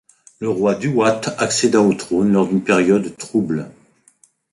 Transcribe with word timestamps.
Le 0.39 0.49
roi 0.49 0.73
Duwat 0.73 1.35
accéda 1.37 1.79
au 1.79 1.93
trône 1.93 2.33
lors 2.33 2.47
d'une 2.47 2.63
période 2.63 3.15
trouble. 3.17 3.69